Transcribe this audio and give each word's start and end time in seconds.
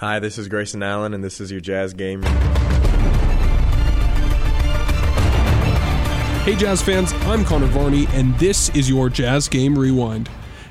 Hi, 0.00 0.18
this 0.18 0.38
is 0.38 0.48
Grayson 0.48 0.82
Allen, 0.82 1.14
and 1.14 1.22
this 1.22 1.40
is 1.40 1.52
your 1.52 1.60
Jazz 1.60 1.94
Game. 1.94 2.20
Hey, 6.42 6.56
Jazz 6.56 6.82
fans, 6.82 7.12
I'm 7.12 7.44
Connor 7.44 7.66
Varney, 7.66 8.08
and 8.10 8.36
this 8.40 8.70
is 8.70 8.90
your 8.90 9.08
Jazz 9.08 9.46
Game 9.46 9.78
Rewind. 9.78 10.28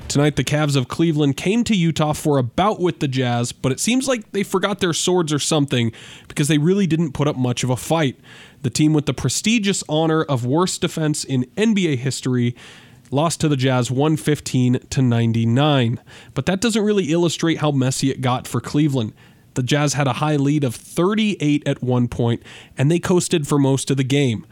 Tonight, 0.08 0.36
the 0.36 0.44
Cavs 0.44 0.76
of 0.76 0.88
Cleveland 0.88 1.38
came 1.38 1.64
to 1.64 1.74
Utah 1.74 2.12
for 2.12 2.36
a 2.36 2.42
bout 2.42 2.80
with 2.80 3.00
the 3.00 3.08
Jazz, 3.08 3.50
but 3.52 3.72
it 3.72 3.80
seems 3.80 4.06
like 4.06 4.30
they 4.32 4.42
forgot 4.42 4.80
their 4.80 4.92
swords 4.92 5.32
or 5.32 5.38
something 5.38 5.90
because 6.28 6.48
they 6.48 6.58
really 6.58 6.86
didn't 6.86 7.12
put 7.12 7.26
up 7.26 7.34
much 7.34 7.64
of 7.64 7.70
a 7.70 7.78
fight. 7.78 8.20
The 8.60 8.68
team 8.68 8.92
with 8.92 9.06
the 9.06 9.14
prestigious 9.14 9.82
honor 9.88 10.22
of 10.22 10.44
worst 10.44 10.82
defense 10.82 11.24
in 11.24 11.44
NBA 11.56 11.96
history 11.96 12.54
lost 13.10 13.40
to 13.40 13.48
the 13.48 13.56
Jazz 13.56 13.90
115 13.90 14.80
to 14.90 15.02
99. 15.02 16.00
But 16.34 16.46
that 16.46 16.60
doesn't 16.60 16.82
really 16.82 17.04
illustrate 17.10 17.58
how 17.58 17.70
messy 17.70 18.10
it 18.10 18.20
got 18.20 18.46
for 18.46 18.60
Cleveland. 18.60 19.12
The 19.54 19.62
Jazz 19.62 19.94
had 19.94 20.06
a 20.08 20.14
high 20.14 20.36
lead 20.36 20.64
of 20.64 20.74
38 20.74 21.62
at 21.66 21.82
one 21.82 22.08
point, 22.08 22.42
and 22.76 22.90
they 22.90 22.98
coasted 22.98 23.46
for 23.46 23.58
most 23.58 23.90
of 23.90 23.96
the 23.96 24.04
game. 24.04 24.46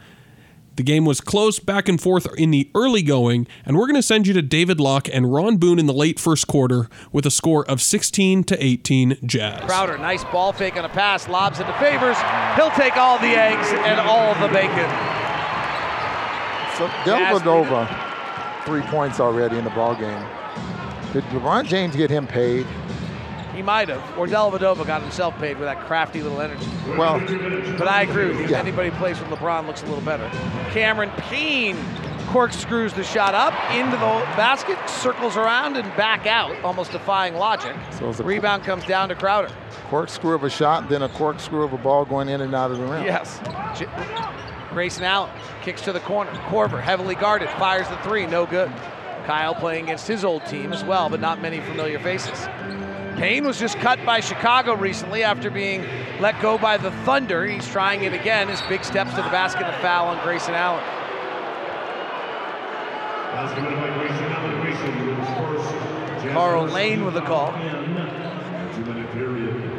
The 0.75 0.83
game 0.83 1.05
was 1.05 1.21
close 1.21 1.59
back 1.59 1.87
and 1.87 2.01
forth 2.01 2.27
in 2.35 2.49
the 2.49 2.71
early 2.73 3.03
going, 3.03 3.47
and 3.63 3.77
we're 3.77 3.85
going 3.85 3.95
to 3.95 4.01
send 4.01 4.25
you 4.25 4.33
to 4.33 4.41
David 4.41 4.79
Locke 4.79 5.07
and 5.13 5.31
Ron 5.31 5.57
Boone 5.57 5.77
in 5.77 5.85
the 5.85 5.93
late 5.93 6.19
first 6.19 6.47
quarter 6.47 6.89
with 7.11 7.27
a 7.27 7.31
score 7.31 7.63
of 7.69 7.79
16 7.79 8.43
to 8.45 8.63
18 8.63 9.17
Jazz. 9.23 9.65
Crowder, 9.65 9.99
nice 9.99 10.23
ball 10.23 10.51
fake 10.51 10.75
on 10.75 10.83
a 10.85 10.89
pass, 10.89 11.27
lobs 11.27 11.59
into 11.59 11.73
Favors. 11.73 12.17
He'll 12.55 12.71
take 12.71 12.97
all 12.97 13.19
the 13.19 13.27
eggs 13.27 13.67
and 13.67 13.99
all 13.99 14.33
the 14.35 14.51
bacon. 14.51 14.89
So 16.77 16.87
Dellavedova 17.05 18.12
three 18.65 18.81
points 18.83 19.19
already 19.19 19.57
in 19.57 19.63
the 19.63 19.69
ball 19.71 19.95
game. 19.95 20.25
Did 21.13 21.23
LeBron 21.25 21.65
James 21.65 21.95
get 21.95 22.09
him 22.09 22.25
paid? 22.27 22.65
He 23.53 23.61
might 23.61 23.87
have. 23.89 24.01
Or 24.17 24.25
Dellavedova 24.25 24.85
got 24.87 25.01
himself 25.03 25.37
paid 25.37 25.57
with 25.59 25.67
that 25.67 25.79
crafty 25.85 26.23
little 26.23 26.41
energy. 26.41 26.65
Well, 26.97 27.19
but 27.77 27.87
I 27.87 28.01
agree 28.01 28.25
with 28.27 28.39
you. 28.39 28.47
Yeah. 28.47 28.59
Anybody 28.59 28.89
plays 28.91 29.19
with 29.19 29.29
LeBron 29.29 29.67
looks 29.67 29.83
a 29.83 29.85
little 29.85 30.01
better. 30.03 30.27
Cameron 30.71 31.11
Payne 31.17 31.77
corkscrews 32.29 32.93
the 32.93 33.03
shot 33.03 33.35
up 33.35 33.53
into 33.75 33.91
the 33.91 34.07
basket, 34.35 34.77
circles 34.89 35.37
around 35.37 35.77
and 35.77 35.85
back 35.95 36.25
out, 36.25 36.51
almost 36.63 36.91
defying 36.91 37.35
logic. 37.35 37.75
So 37.91 38.07
a- 38.09 38.11
Rebound 38.23 38.63
comes 38.63 38.85
down 38.85 39.09
to 39.09 39.15
Crowder. 39.15 39.51
corkscrew 39.89 40.33
of 40.33 40.43
a 40.43 40.49
shot, 40.49 40.89
then 40.89 41.03
a 41.03 41.09
corkscrew 41.09 41.63
of 41.63 41.73
a 41.73 41.77
ball 41.77 42.05
going 42.05 42.29
in 42.29 42.41
and 42.41 42.55
out 42.55 42.71
of 42.71 42.79
the 42.79 42.85
rim. 42.85 43.03
Yes. 43.03 43.39
Grayson 44.73 45.03
Allen 45.03 45.31
kicks 45.61 45.81
to 45.83 45.93
the 45.93 45.99
corner. 45.99 46.31
Korver 46.47 46.81
heavily 46.81 47.15
guarded, 47.15 47.49
fires 47.51 47.87
the 47.87 47.97
three, 47.97 48.25
no 48.25 48.45
good. 48.45 48.71
Kyle 49.25 49.55
playing 49.55 49.85
against 49.85 50.07
his 50.07 50.25
old 50.25 50.45
team 50.45 50.73
as 50.73 50.83
well, 50.83 51.09
but 51.09 51.19
not 51.19 51.41
many 51.41 51.61
familiar 51.61 51.99
faces. 51.99 52.47
Payne 53.17 53.45
was 53.45 53.59
just 53.59 53.77
cut 53.77 54.03
by 54.05 54.19
Chicago 54.19 54.75
recently 54.75 55.23
after 55.23 55.49
being 55.49 55.85
let 56.19 56.39
go 56.41 56.57
by 56.57 56.77
the 56.77 56.91
Thunder. 57.05 57.45
He's 57.45 57.67
trying 57.67 58.03
it 58.03 58.13
again. 58.13 58.47
His 58.49 58.61
big 58.63 58.83
steps 58.83 59.11
to 59.11 59.17
the 59.17 59.29
basket, 59.29 59.67
a 59.67 59.73
foul 59.81 60.07
on 60.07 60.21
Grayson 60.23 60.55
Allen. 60.55 60.83
Karl 66.33 66.65
Lane 66.65 67.05
with 67.05 67.15
a 67.15 67.21
call. 67.21 67.53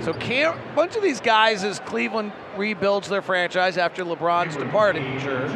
So 0.04 0.12
a 0.12 0.74
bunch 0.76 0.96
of 0.96 1.02
these 1.02 1.22
guys, 1.22 1.64
as 1.64 1.80
Cleveland 1.80 2.32
rebuilds 2.58 3.08
their 3.08 3.22
franchise 3.22 3.78
after 3.78 4.04
LeBron's 4.04 4.54
departure, 4.54 5.46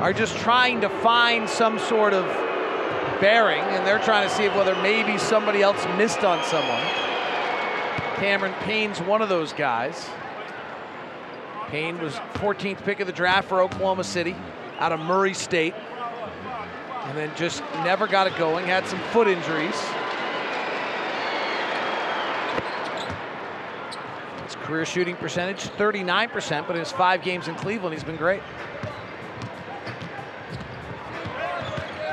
are 0.00 0.14
just 0.14 0.34
trying 0.38 0.80
to 0.80 0.88
find 0.88 1.46
some 1.46 1.78
sort 1.78 2.14
of 2.14 2.24
bearing, 3.20 3.60
and 3.60 3.86
they're 3.86 3.98
trying 3.98 4.26
to 4.26 4.34
see 4.34 4.48
whether 4.48 4.74
maybe 4.76 5.18
somebody 5.18 5.60
else 5.60 5.84
missed 5.98 6.24
on 6.24 6.42
someone. 6.44 6.82
Cameron 8.16 8.54
Payne's 8.60 8.98
one 9.02 9.20
of 9.20 9.28
those 9.28 9.52
guys. 9.52 10.08
Payne 11.66 12.00
was 12.00 12.14
14th 12.34 12.82
pick 12.84 13.00
of 13.00 13.06
the 13.06 13.12
draft 13.12 13.46
for 13.46 13.60
Oklahoma 13.60 14.04
City, 14.04 14.34
out 14.78 14.90
of 14.90 15.00
Murray 15.00 15.34
State, 15.34 15.74
and 15.74 17.14
then 17.14 17.30
just 17.36 17.62
never 17.84 18.06
got 18.06 18.26
it 18.26 18.34
going. 18.38 18.64
Had 18.64 18.86
some 18.86 19.00
foot 19.12 19.28
injuries. 19.28 19.78
Career 24.68 24.84
shooting 24.84 25.16
percentage 25.16 25.60
39%, 25.70 26.66
but 26.66 26.76
in 26.76 26.80
his 26.80 26.92
five 26.92 27.22
games 27.22 27.48
in 27.48 27.54
Cleveland, 27.54 27.94
he's 27.94 28.04
been 28.04 28.16
great. 28.16 28.42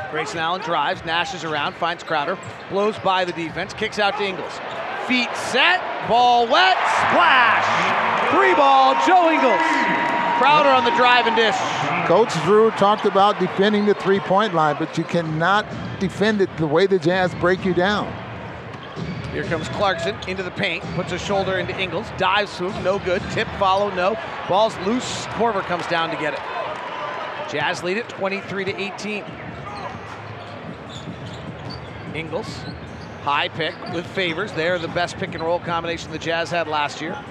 Grayson 0.09 0.39
Allen 0.39 0.61
drives, 0.61 1.03
Nash 1.03 1.35
is 1.35 1.43
around, 1.43 1.75
finds 1.75 2.01
Crowder, 2.01 2.37
blows 2.69 2.97
by 2.99 3.25
the 3.25 3.33
defense, 3.33 3.73
kicks 3.73 3.99
out 3.99 4.17
to 4.17 4.23
Ingles. 4.23 4.53
Feet 5.05 5.27
set, 5.35 5.81
ball 6.07 6.47
wet, 6.47 6.77
splash! 6.77 8.31
Three 8.31 8.55
ball, 8.55 8.93
Joe 9.05 9.29
Ingles. 9.29 9.59
Crowder 10.39 10.69
on 10.69 10.85
the 10.85 10.91
drive 10.91 11.27
and 11.27 11.35
dish. 11.35 11.55
Coach 12.07 12.33
Drew 12.45 12.71
talked 12.71 13.05
about 13.05 13.37
defending 13.37 13.85
the 13.85 13.93
three-point 13.95 14.53
line, 14.53 14.77
but 14.79 14.97
you 14.97 15.03
cannot 15.03 15.65
defend 15.99 16.39
it 16.39 16.55
the 16.55 16.67
way 16.67 16.87
the 16.87 16.99
Jazz 16.99 17.35
break 17.35 17.65
you 17.65 17.73
down. 17.73 18.24
Here 19.35 19.43
comes 19.43 19.67
Clarkson 19.67 20.15
into 20.29 20.43
the 20.43 20.51
paint, 20.51 20.81
puts 20.95 21.11
a 21.11 21.19
shoulder 21.19 21.57
into 21.57 21.77
Ingles, 21.77 22.07
dives 22.17 22.49
swoop, 22.49 22.73
no 22.83 22.99
good. 22.99 23.21
Tip, 23.31 23.49
follow, 23.59 23.93
no. 23.93 24.17
Ball's 24.47 24.77
loose. 24.87 25.25
Korver 25.25 25.61
comes 25.63 25.85
down 25.87 26.09
to 26.09 26.15
get 26.15 26.33
it. 26.33 26.39
Jazz 27.51 27.83
lead 27.83 27.97
it 27.97 28.07
23 28.07 28.63
to 28.63 28.81
18. 28.81 29.25
Ingles, 32.13 32.47
high 33.23 33.49
pick 33.49 33.75
with 33.91 34.07
Favors. 34.07 34.53
They're 34.53 34.79
the 34.79 34.87
best 34.87 35.17
pick 35.17 35.35
and 35.35 35.43
roll 35.43 35.59
combination 35.59 36.13
the 36.13 36.17
Jazz 36.17 36.49
had 36.49 36.69
last 36.69 37.01
year. 37.01 37.21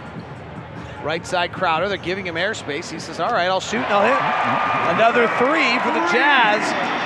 Right 1.05 1.27
side 1.27 1.53
Crowder, 1.53 1.87
they're 1.87 1.99
giving 1.99 2.27
him 2.27 2.37
airspace. 2.37 2.91
He 2.91 2.99
says, 2.99 3.21
All 3.21 3.31
right, 3.31 3.45
I'll 3.45 3.61
shoot 3.61 3.85
and 3.85 3.93
I'll 3.93 4.03
hit. 4.03 4.97
Another 4.97 5.29
three 5.37 5.79
for 5.81 5.93
the 5.93 6.01
Jazz. 6.11 6.63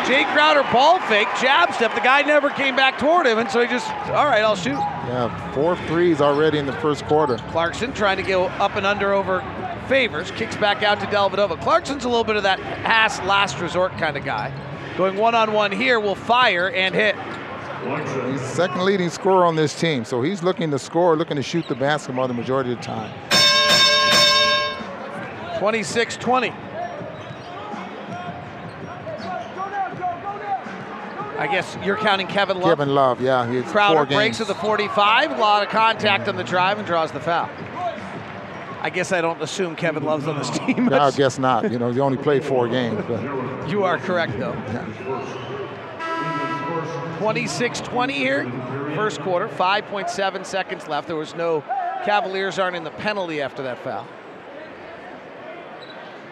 Jae 0.09 0.25
Crowder 0.33 0.63
ball 0.73 1.01
fake, 1.01 1.27
jab 1.41 1.75
step. 1.75 1.93
The 1.97 2.01
guy 2.01 2.23
never 2.23 2.49
came 2.49 2.77
back 2.77 2.97
toward 2.97 3.27
him, 3.27 3.39
and 3.39 3.51
so 3.51 3.61
he 3.61 3.67
just, 3.67 3.91
All 4.11 4.27
right, 4.27 4.43
I'll 4.43 4.55
shoot. 4.55 4.79
Yeah, 5.09 5.53
four 5.53 5.75
threes 5.89 6.21
already 6.21 6.59
in 6.59 6.67
the 6.67 6.75
first 6.75 7.07
quarter. 7.07 7.39
Clarkson 7.51 7.93
trying 7.93 8.19
to 8.19 8.23
go 8.23 8.47
up 8.47 8.77
and 8.77 8.87
under 8.87 9.13
over 9.13 9.41
Favors, 9.89 10.31
kicks 10.33 10.55
back 10.55 10.85
out 10.85 11.01
to 11.01 11.07
Dellavedova. 11.07 11.61
Clarkson's 11.61 12.05
a 12.05 12.09
little 12.09 12.23
bit 12.23 12.37
of 12.37 12.45
that 12.45 12.61
pass 12.61 13.19
last 13.23 13.59
resort 13.59 13.91
kind 13.99 14.17
of 14.17 14.25
guy. 14.25 14.53
Going 14.97 15.17
one 15.17 15.35
on 15.35 15.53
one 15.53 15.73
here, 15.73 15.99
will 15.99 16.15
fire 16.15 16.71
and 16.71 16.95
hit. 16.95 17.17
He's 18.31 18.43
second 18.43 18.85
leading 18.85 19.09
scorer 19.09 19.45
on 19.45 19.57
this 19.57 19.79
team, 19.79 20.05
so 20.05 20.23
he's 20.23 20.43
looking 20.43 20.71
to 20.71 20.79
score, 20.79 21.17
looking 21.17 21.37
to 21.37 21.43
shoot 21.43 21.67
the 21.69 21.75
basketball 21.75 22.29
the 22.29 22.35
majority 22.35 22.73
of 22.73 22.79
the 22.79 22.85
time. 22.85 23.38
26 25.59 26.17
20. 26.17 26.53
I 31.39 31.47
guess 31.47 31.77
you're 31.85 31.97
counting 31.97 32.27
Kevin 32.27 32.59
Love. 32.59 32.79
Kevin 32.79 32.95
Love, 32.95 33.21
yeah, 33.21 33.49
he's 33.49 33.65
Crowder 33.65 34.05
breaks 34.07 34.39
games. 34.39 34.41
at 34.41 34.49
the 34.49 34.57
45, 34.57 35.31
a 35.31 35.37
lot 35.37 35.63
of 35.63 35.69
contact 35.69 36.27
on 36.29 36.35
the 36.35 36.43
drive 36.43 36.79
and 36.79 36.87
draws 36.87 37.13
the 37.13 37.21
foul. 37.21 37.49
I 38.81 38.91
guess 38.91 39.13
I 39.13 39.21
don't 39.21 39.41
assume 39.41 39.77
Kevin 39.77 40.03
Love's 40.03 40.27
on 40.27 40.39
this 40.39 40.51
team. 40.51 40.87
No, 40.87 40.99
I 40.99 41.11
guess 41.13 41.39
not. 41.39 41.71
You 41.71 41.79
know, 41.79 41.93
he 41.93 42.01
only 42.01 42.19
played 42.19 42.45
four 42.45 42.69
games, 42.69 43.05
but 43.07 43.21
You 43.69 43.85
are 43.85 43.99
correct, 43.99 44.39
though. 44.39 44.53
26 47.19 47.81
20 47.81 48.13
here, 48.15 48.51
first 48.95 49.21
quarter, 49.21 49.49
5.7 49.49 50.47
seconds 50.47 50.89
left. 50.89 51.07
There 51.07 51.17
was 51.17 51.35
no 51.35 51.63
Cavaliers 52.05 52.59
aren't 52.59 52.77
in 52.77 52.85
the 52.85 52.91
penalty 52.93 53.43
after 53.43 53.63
that 53.65 53.79
foul. 53.83 54.07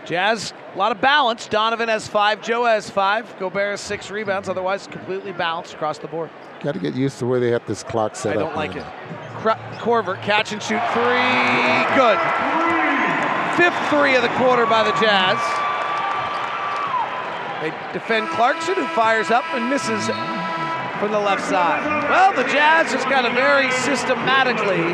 Jazz, 0.06 0.54
a 0.74 0.78
lot 0.78 0.92
of 0.92 1.00
balance. 1.00 1.46
Donovan 1.48 1.88
has 1.88 2.06
five, 2.06 2.40
Joe 2.40 2.64
has 2.64 2.88
five, 2.88 3.36
Gobert 3.38 3.72
has 3.72 3.80
six 3.80 4.10
rebounds, 4.10 4.48
otherwise, 4.48 4.86
completely 4.86 5.32
balanced 5.32 5.74
across 5.74 5.98
the 5.98 6.06
board. 6.06 6.30
got 6.60 6.72
to 6.74 6.80
get 6.80 6.94
used 6.94 7.18
to 7.18 7.24
the 7.24 7.30
way 7.30 7.40
they 7.40 7.50
have 7.50 7.66
this 7.66 7.82
clock 7.82 8.14
set 8.14 8.36
up. 8.36 8.38
I 8.38 8.44
don't 8.44 8.56
like 8.56 8.74
man. 8.76 8.86
it. 8.86 9.40
Cr- 9.40 9.82
Korver, 9.82 10.20
catch 10.22 10.52
and 10.52 10.62
shoot 10.62 10.80
three. 10.94 11.96
Good. 11.98 12.18
Fifth 13.58 13.88
three 13.90 14.14
of 14.14 14.22
the 14.22 14.32
quarter 14.38 14.64
by 14.66 14.84
the 14.84 14.92
Jazz. 15.00 15.38
They 17.62 17.72
defend 17.92 18.28
Clarkson, 18.28 18.74
who 18.74 18.86
fires 18.88 19.30
up 19.30 19.44
and 19.54 19.68
misses 19.70 20.06
from 21.00 21.10
the 21.10 21.18
left 21.18 21.42
side. 21.44 21.84
Well, 22.08 22.32
the 22.32 22.44
Jazz 22.52 22.92
just 22.92 23.06
kind 23.08 23.26
of 23.26 23.32
very 23.32 23.70
systematically 23.72 24.92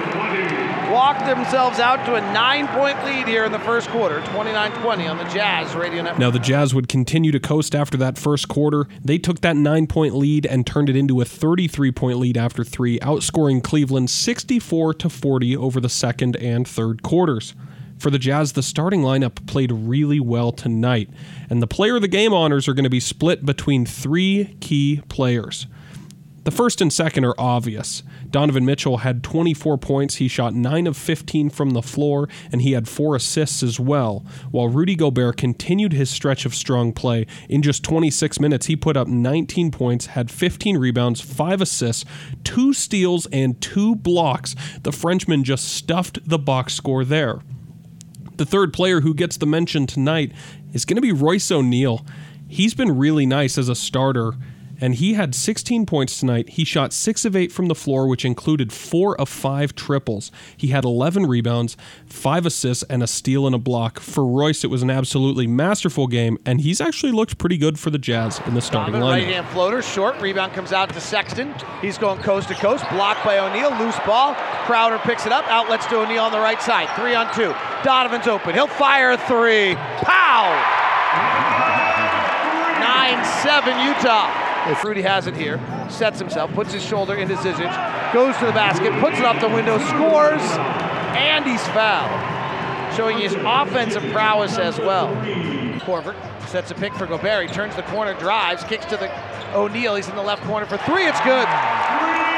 walked 0.93 1.25
themselves 1.25 1.79
out 1.79 2.05
to 2.07 2.15
a 2.15 2.21
nine 2.33 2.69
point 2.69 3.03
lead 3.05 3.27
here 3.27 3.45
in 3.45 3.53
the 3.53 3.59
first 3.61 3.89
quarter, 3.89 4.21
29 4.27 4.73
20 4.73 5.07
on 5.07 5.17
the 5.17 5.25
Jazz 5.25 5.75
Radio 5.75 6.03
Network. 6.03 6.21
Now, 6.21 6.31
the 6.31 6.39
Jazz 6.39 6.75
would 6.75 6.89
continue 6.89 7.33
to 7.33 7.41
coast 7.41 7.75
after 7.75 7.97
that 7.99 8.19
first 8.19 8.49
quarter. 8.49 8.87
They 9.03 9.19
took 9.19 9.41
that 9.41 9.57
nine 9.57 9.87
point 9.87 10.15
lead 10.15 10.45
and 10.47 10.67
turned 10.67 10.91
it 10.91 10.97
into 10.97 11.21
a 11.21 11.25
33 11.25 11.91
point 11.93 12.19
lead 12.19 12.37
after 12.37 12.63
three, 12.63 12.99
outscoring 13.01 13.63
Cleveland 13.63 14.11
64 14.11 14.95
to 14.95 15.09
40 15.09 15.57
over 15.57 15.81
the 15.81 15.89
second 15.89 16.37
and 16.37 16.69
third 16.69 17.03
quarters. 17.03 17.55
For 17.99 18.11
the 18.11 18.19
Jazz, 18.19 18.53
the 18.53 18.63
starting 18.63 19.03
lineup 19.03 19.47
played 19.47 19.71
really 19.71 20.19
well 20.19 20.51
tonight, 20.51 21.09
and 21.49 21.63
the 21.63 21.69
player 21.69 21.97
of 21.97 22.03
the 22.03 22.09
game 22.09 22.35
honors 22.35 22.67
are 22.67 22.75
going 22.75 22.85
to 22.85 22.91
be 22.91 23.01
split 23.01 23.47
between 23.47 23.87
three 23.87 24.57
key 24.61 25.01
players. 25.09 25.69
The 26.45 26.51
first 26.51 26.81
and 26.81 26.93
second 26.93 27.25
are 27.25 27.37
obvious. 27.39 28.03
Donovan 28.29 28.65
Mitchell 28.65 28.99
had 28.99 29.23
24 29.23 29.79
points. 29.79 30.17
He 30.17 30.27
shot 30.27 30.55
9 30.55 30.89
of 30.89 30.97
15 30.97 31.51
from 31.51 31.71
the 31.71 31.83
floor, 31.83 32.29
and 32.51 32.63
he 32.63 32.73
had 32.73 32.89
4 32.89 33.15
assists 33.15 33.63
as 33.63 33.79
well. 33.79 34.27
While 34.51 34.69
Rudy 34.69 34.97
Gobert 34.97 35.37
continued 35.37 35.93
his 35.93 36.11
stretch 36.11 36.45
of 36.45 36.55
strong 36.55 36.93
play, 36.93 37.29
in 37.49 37.63
just 37.63 37.85
26 37.85 38.41
minutes, 38.41 38.67
he 38.67 38.75
put 38.75 38.97
up 38.97 39.07
19 39.07 39.71
points, 39.71 40.07
had 40.07 40.33
15 40.33 40.79
rebounds, 40.79 41.21
5 41.21 41.61
assists, 41.61 42.05
2 42.43 42.73
steals, 42.73 43.27
and 43.27 43.61
2 43.61 43.95
blocks. 43.95 44.57
The 44.83 44.93
Frenchman 44.93 45.45
just 45.45 45.69
stuffed 45.69 46.29
the 46.29 46.39
box 46.39 46.75
score 46.75 47.05
there. 47.05 47.41
The 48.37 48.47
third 48.47 48.73
player 48.73 49.03
who 49.03 49.15
gets 49.15 49.37
the 49.37 49.47
mention 49.47 49.87
tonight 49.87 50.33
is 50.73 50.85
going 50.85 50.97
to 50.97 51.03
be 51.03 51.13
Royce 51.13 51.53
O'Neale. 51.53 52.05
He's 52.49 52.75
been 52.75 52.99
really 52.99 53.27
nice 53.27 53.57
as 53.57 53.69
a 53.69 53.77
starter 53.77 54.33
and 54.83 54.97
he 54.97 55.15
had 55.15 55.33
16 55.33 55.87
points 55.87 56.19
tonight. 56.19 56.49
He 56.51 56.65
shot 56.65 56.93
6 56.93 57.25
of 57.25 57.37
8 57.37 57.53
from 57.53 57.69
the 57.69 57.75
floor, 57.75 58.09
which 58.09 58.25
included 58.25 58.73
4 58.73 59.19
of 59.21 59.29
5 59.29 59.77
triples. 59.77 60.33
He 60.57 60.67
had 60.67 60.85
11 60.85 61.27
rebounds, 61.27 61.77
5 62.07 62.47
assists, 62.47 62.83
and 62.91 63.01
a 63.01 63.07
steal 63.07 63.47
and 63.47 63.55
a 63.55 63.59
block. 63.59 64.01
For 64.01 64.27
Royce, 64.27 64.65
it 64.65 64.71
was 64.71 64.83
an 64.83 64.91
absolutely 64.91 65.47
masterful 65.47 66.09
game, 66.09 66.37
and 66.45 66.61
he's 66.61 66.81
actually 66.81 67.13
looked 67.13 67.39
pretty 67.39 67.57
good 67.57 67.79
for 67.79 67.91
the 67.91 67.99
Jazz 67.99 68.41
in 68.45 68.55
the 68.55 68.61
starting 68.61 68.95
Donovan, 68.95 69.09
lineup. 69.09 69.25
Right 69.25 69.35
hand 69.35 69.47
floater, 69.51 69.83
short 69.83 70.21
rebound 70.21 70.53
comes 70.53 70.73
out 70.73 70.93
to 70.93 71.01
Sexton. 71.01 71.55
He's 71.81 71.97
going 71.97 72.21
coast 72.21 72.49
to 72.49 72.55
coast, 72.55 72.85
blocked 72.91 73.25
by 73.25 73.39
O'Neale, 73.39 73.79
loose 73.79 73.99
ball. 74.01 74.35
Crowder 74.67 74.99
picks 74.99 75.27
it 75.27 75.33
up, 75.33 75.47
outlets 75.47 75.87
to 75.87 76.01
O'Neale 76.01 76.25
on 76.25 76.33
the 76.33 76.41
right 76.41 76.61
side. 76.61 76.89
Three 76.97 77.15
on 77.15 77.33
two. 77.33 77.55
Donovan's 77.85 78.27
open. 78.27 78.55
He'll 78.55 78.67
fire 78.67 79.13
a 79.13 79.17
three. 79.17 79.77
Pow! 79.77 80.51
9 82.81 83.25
7 83.25 83.87
Utah. 83.87 84.42
If 84.69 84.85
Rudy 84.85 85.03
has 85.03 85.27
it 85.27 85.37
here, 85.37 85.61
sets 85.91 86.19
himself, 86.21 86.53
puts 86.53 86.73
his 86.73 86.85
shoulder 86.85 87.17
into 87.17 87.35
Zizic, 87.35 88.13
goes 88.13 88.37
to 88.39 88.47
the 88.47 88.53
basket, 88.53 88.93
puts 89.01 89.19
it 89.19 89.25
off 89.25 89.41
the 89.41 89.49
window, 89.49 89.79
scores, 89.79 90.43
and 91.17 91.45
he's 91.45 91.67
fouled. 91.69 92.97
Showing 92.97 93.19
his 93.19 93.35
offensive 93.35 94.03
prowess 94.13 94.59
as 94.59 94.79
well. 94.79 95.09
Korver 95.81 96.15
sets 96.47 96.71
a 96.71 96.75
pick 96.75 96.95
for 96.95 97.07
Gobert. 97.07 97.49
He 97.49 97.55
turns 97.55 97.75
the 97.75 97.83
corner, 97.83 98.15
drives, 98.15 98.63
kicks 98.65 98.85
to 98.87 98.97
the 98.97 99.11
O'Neale. 99.57 99.97
He's 99.97 100.09
in 100.09 100.15
the 100.15 100.23
left 100.23 100.43
corner 100.45 100.67
for 100.67 100.77
three. 100.77 101.07
It's 101.07 101.21
good. 101.23 101.49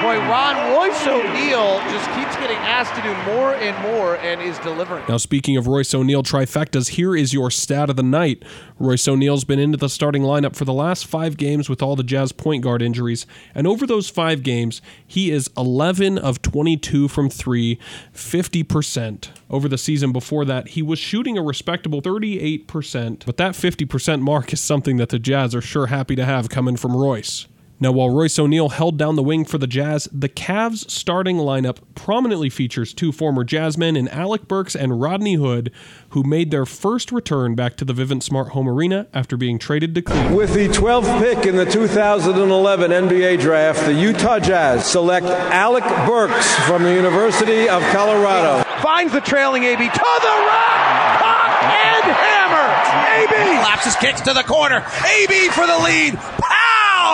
Boy, 0.02 0.18
Ron 0.18 0.72
Royce 0.72 1.06
O'Neale 1.06 1.78
just 1.90 2.10
keeps 2.10 2.36
getting 2.36 2.56
asked 2.58 2.94
to 2.94 3.02
do 3.02 3.14
more 3.24 3.54
and 3.54 3.80
more 3.82 4.16
and 4.16 4.42
is 4.42 4.58
delivering. 4.58 5.04
Now, 5.08 5.16
speaking 5.16 5.56
of 5.56 5.66
Royce 5.66 5.94
O'Neale 5.94 6.22
trifectas, 6.22 6.90
here 6.90 7.16
is 7.16 7.32
your 7.32 7.50
stat 7.50 7.88
of 7.88 7.96
the 7.96 8.02
night. 8.02 8.42
Royce 8.78 9.08
O'Neale's 9.08 9.44
been 9.44 9.58
into 9.58 9.78
the 9.78 9.88
starting 9.88 10.22
lineup 10.22 10.56
for 10.56 10.64
the 10.64 10.72
last 10.72 11.06
five 11.06 11.36
games 11.36 11.70
with 11.70 11.80
all 11.80 11.96
the 11.96 12.02
Jazz 12.02 12.32
point 12.32 12.62
guard 12.62 12.82
injuries, 12.82 13.24
and 13.54 13.66
over 13.66 13.86
those 13.86 14.10
five 14.10 14.42
games, 14.42 14.82
he 15.06 15.30
is 15.30 15.48
11 15.56 16.18
of 16.18 16.42
22 16.42 17.08
from 17.08 17.30
three, 17.30 17.78
50%. 18.12 19.28
Over 19.48 19.68
the 19.68 19.78
season 19.78 20.12
before 20.12 20.44
that, 20.44 20.68
he 20.68 20.82
was 20.82 20.98
shooting 20.98 21.38
a 21.38 21.42
respectable 21.42 22.02
38%, 22.02 23.24
but 23.24 23.36
that 23.36 23.52
50% 23.52 24.20
mark 24.20 24.52
is 24.52 24.60
something 24.60 24.96
that 24.96 25.10
the 25.10 25.18
Jazz 25.18 25.54
are 25.54 25.62
sure 25.62 25.86
happy 25.86 26.16
to 26.16 26.24
have 26.24 26.48
coming 26.48 26.76
from 26.76 26.94
Royce. 26.96 27.46
Now, 27.80 27.90
while 27.90 28.10
Royce 28.10 28.38
O'Neale 28.38 28.68
held 28.68 28.96
down 28.96 29.16
the 29.16 29.22
wing 29.22 29.44
for 29.44 29.58
the 29.58 29.66
Jazz, 29.66 30.08
the 30.12 30.28
Cavs' 30.28 30.88
starting 30.88 31.38
lineup 31.38 31.78
prominently 31.96 32.48
features 32.48 32.94
two 32.94 33.10
former 33.10 33.44
Jazzmen 33.44 33.96
in 33.96 34.06
Alec 34.08 34.46
Burks 34.46 34.76
and 34.76 35.00
Rodney 35.00 35.34
Hood, 35.34 35.72
who 36.10 36.22
made 36.22 36.50
their 36.52 36.64
first 36.66 37.10
return 37.10 37.56
back 37.56 37.76
to 37.76 37.84
the 37.84 37.92
Vivint 37.92 38.22
Smart 38.22 38.50
Home 38.50 38.68
Arena 38.68 39.08
after 39.12 39.36
being 39.36 39.58
traded 39.58 39.94
to 39.96 40.02
Cleveland. 40.02 40.36
With 40.36 40.54
the 40.54 40.68
12th 40.68 41.18
pick 41.20 41.46
in 41.46 41.56
the 41.56 41.66
2011 41.66 42.90
NBA 42.92 43.40
Draft, 43.40 43.84
the 43.86 43.94
Utah 43.94 44.38
Jazz 44.38 44.86
select 44.86 45.26
Alec 45.26 45.84
Burks 46.06 46.54
from 46.66 46.84
the 46.84 46.94
University 46.94 47.68
of 47.68 47.82
Colorado. 47.90 48.62
Finds 48.82 49.12
the 49.12 49.20
trailing 49.20 49.64
AB 49.64 49.78
to 49.78 49.98
the 49.98 50.46
rack, 50.46 51.20
pop 51.20 51.62
and 51.64 52.04
hammer. 52.04 53.24
AB 53.24 53.56
collapses, 53.56 53.96
kicks 53.96 54.20
to 54.20 54.32
the 54.32 54.42
corner. 54.42 54.84
AB 55.06 55.48
for 55.48 55.66
the 55.66 55.78
lead. 55.78 56.18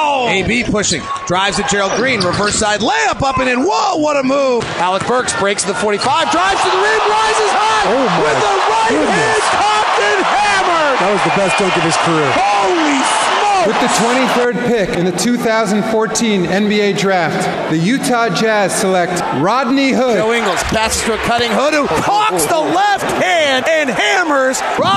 Pow! 0.00 0.29
AB 0.29 0.64
pushing, 0.64 1.02
drives 1.26 1.56
to 1.56 1.64
Gerald 1.64 1.93
Green, 1.97 2.20
reverse 2.20 2.55
side 2.55 2.81
layup 2.81 3.23
up 3.23 3.38
and 3.38 3.49
in. 3.49 3.61
Whoa, 3.61 3.97
what 3.97 4.17
a 4.17 4.23
move! 4.23 4.64
Alec 4.81 5.06
Burks 5.06 5.38
breaks 5.38 5.64
the 5.64 5.75
45, 5.75 6.31
drives 6.31 6.61
to 6.62 6.70
the 6.70 6.76
rim, 6.76 7.02
rises 7.11 7.50
high 7.52 7.85
Oh 7.93 8.05
my 8.08 8.20
with 8.25 8.38
the 8.41 8.55
right 8.73 8.91
goodness. 8.91 9.12
hand, 9.12 9.44
cocked 9.61 9.99
and 10.00 10.20
hammered. 10.25 10.97
That 11.00 11.11
was 11.12 11.23
the 11.25 11.35
best 11.37 11.55
dunk 11.58 11.76
of 11.76 11.85
his 11.85 11.97
career. 12.05 12.31
Holy 12.32 12.97
smokes! 12.97 13.67
With 13.67 13.76
the 13.76 13.93
23rd 14.00 14.67
pick 14.69 14.88
in 14.97 15.05
the 15.05 15.12
2014 15.12 16.44
NBA 16.44 16.99
Draft, 16.99 17.70
the 17.70 17.76
Utah 17.76 18.31
Jazz 18.31 18.75
select 18.75 19.20
Rodney 19.43 19.93
Hood. 19.93 20.17
Joe 20.17 20.32
Ingles 20.32 20.62
passes 20.64 21.03
to 21.05 21.12
a 21.12 21.19
cutting 21.29 21.50
Hood 21.53 21.75
who 21.75 21.82
oh, 21.82 21.88
oh, 21.91 22.03
cocks 22.03 22.46
oh, 22.49 22.64
the 22.64 22.75
left 22.75 23.05
hand 23.23 23.67
and 23.69 23.91
hammers 23.91 24.61
Rodney 24.62 24.81
Hood. 24.81 24.89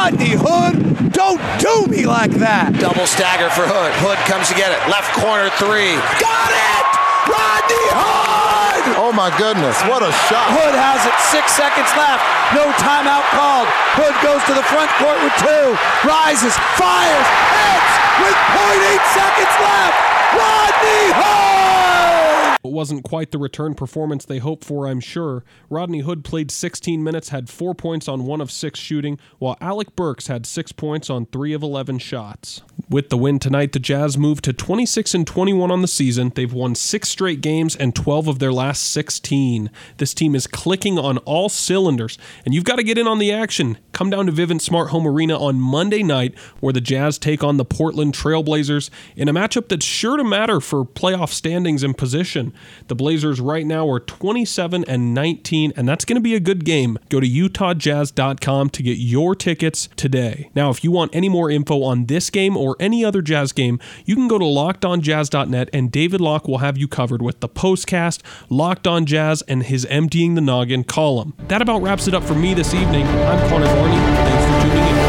Don't 1.34 1.58
do 1.58 1.90
me 1.90 2.06
like 2.06 2.30
that. 2.38 2.78
Double 2.78 3.10
stagger 3.10 3.50
for 3.50 3.66
Hood. 3.66 3.90
Hood 4.06 4.22
comes 4.30 4.54
to 4.54 4.56
get 4.56 4.70
it. 4.70 4.78
Left 4.86 5.10
corner 5.18 5.50
three. 5.58 5.98
Got 6.22 6.52
it! 6.54 6.88
Rodney 7.26 7.88
Hood! 7.90 9.02
Oh 9.02 9.10
my 9.10 9.34
goodness, 9.42 9.74
what 9.90 10.06
a 10.06 10.14
shot. 10.30 10.46
Hood 10.54 10.78
has 10.78 11.02
it. 11.10 11.16
Six 11.34 11.50
seconds 11.58 11.90
left. 11.98 12.22
No 12.54 12.70
timeout 12.78 13.26
called. 13.34 13.66
Hood 13.98 14.14
goes 14.22 14.46
to 14.46 14.54
the 14.54 14.66
front 14.70 14.94
court 15.02 15.18
with 15.26 15.34
two. 15.42 15.74
Rises, 16.06 16.54
fires, 16.78 17.30
hits 17.50 17.94
with 18.22 18.38
0.8 18.54 19.02
seconds 19.18 19.56
left. 19.58 19.98
Rodney 20.38 21.06
Hood! 21.18 21.93
It 22.64 22.72
wasn't 22.72 23.04
quite 23.04 23.32
the 23.32 23.38
return 23.38 23.74
performance 23.76 24.24
they 24.24 24.38
hoped 24.38 24.64
for, 24.64 24.88
I'm 24.88 25.02
sure. 25.02 25.44
Rodney 25.70 26.00
Hood 26.00 26.24
played 26.24 26.50
16 26.50 27.04
minutes, 27.04 27.28
had 27.28 27.50
four 27.50 27.76
points 27.76 28.08
on 28.08 28.26
one 28.26 28.40
of 28.40 28.52
six 28.52 28.80
shooting, 28.80 29.20
while 29.38 29.58
Alec 29.60 29.98
Burks 29.98 30.28
had 30.28 30.46
six 30.46 30.72
points 30.72 31.10
on 31.10 31.26
three 31.26 31.52
of 31.52 31.62
11 31.62 32.00
shots. 32.00 32.62
With 32.90 33.10
the 33.10 33.18
win 33.18 33.40
tonight, 33.40 33.74
the 33.74 33.80
Jazz 33.80 34.18
moved 34.18 34.46
to 34.46 34.54
26 34.54 35.14
and 35.14 35.28
21 35.28 35.72
on 35.72 35.82
the 35.82 35.90
season. 35.90 36.32
They've 36.34 36.54
won 36.54 36.74
six 36.74 37.10
straight 37.10 37.42
games 37.42 37.76
and 37.76 37.94
12 37.94 38.30
of 38.30 38.40
their 38.40 38.54
last 38.54 38.92
16. 38.92 39.70
This 39.98 40.14
team 40.14 40.34
is 40.34 40.48
clicking 40.48 40.98
on 40.98 41.18
all 41.20 41.50
cylinders, 41.50 42.18
and 42.46 42.54
you've 42.54 42.64
got 42.64 42.78
to 42.78 42.84
get 42.84 42.98
in 42.98 43.08
on 43.08 43.20
the 43.20 43.32
action. 43.34 43.78
Come 43.92 44.10
down 44.10 44.28
to 44.28 44.32
Vivint 44.32 44.62
Smart 44.62 44.92
Home 44.92 45.06
Arena 45.06 45.38
on 45.38 45.60
Monday 45.60 46.02
night, 46.02 46.38
where 46.62 46.72
the 46.72 46.80
Jazz 46.80 47.18
take 47.18 47.44
on 47.44 47.58
the 47.58 47.66
Portland 47.66 48.14
Trailblazers 48.14 48.90
in 49.18 49.28
a 49.28 49.34
matchup 49.34 49.68
that's 49.68 49.86
sure 49.86 50.16
to 50.16 50.24
matter 50.24 50.62
for 50.62 50.86
playoff 50.86 51.30
standings 51.30 51.84
and 51.84 51.98
position. 51.98 52.53
The 52.88 52.96
Blazers 52.96 53.40
right 53.40 53.66
now 53.66 53.90
are 53.90 54.00
27 54.00 54.84
and 54.88 55.14
19, 55.14 55.74
and 55.76 55.88
that's 55.88 56.06
going 56.06 56.16
to 56.16 56.22
be 56.22 56.36
a 56.36 56.40
good 56.40 56.66
game. 56.66 56.98
Go 57.10 57.20
to 57.20 57.28
utahjazz.com 57.28 58.70
to 58.70 58.84
get 58.84 58.98
your 58.98 59.36
tickets 59.36 59.90
today. 59.96 60.50
Now, 60.56 60.70
if 60.70 60.84
you 60.84 60.92
want 60.92 61.16
any 61.16 61.30
more 61.30 61.50
info 61.50 61.84
on 61.84 62.06
this 62.06 62.30
game 62.30 62.56
or 62.58 62.76
any 62.80 63.04
other 63.04 63.22
Jazz 63.22 63.52
game, 63.52 63.80
you 64.06 64.16
can 64.16 64.28
go 64.28 64.38
to 64.38 64.46
lockedonjazz.net, 64.46 65.70
and 65.74 65.92
David 65.92 66.22
Locke 66.22 66.48
will 66.48 66.60
have 66.60 66.78
you 66.78 66.88
covered 66.88 67.22
with 67.22 67.40
the 67.40 67.50
postcast, 67.50 68.22
Locked 68.50 68.88
On 68.88 69.06
Jazz, 69.06 69.42
and 69.44 69.64
his 69.64 69.86
Emptying 69.86 70.36
the 70.36 70.42
Noggin 70.42 70.84
column. 70.84 71.34
That 71.48 71.62
about 71.62 71.82
wraps 71.82 72.08
it 72.08 72.14
up 72.14 72.24
for 72.24 72.36
me 72.36 72.54
this 72.54 72.74
evening. 72.74 73.06
I'm 73.06 73.50
Connor 73.50 73.66
Varney. 73.66 73.96
Thanks 73.96 74.46
for 74.46 74.70
tuning 74.70 74.98
in. 74.98 75.03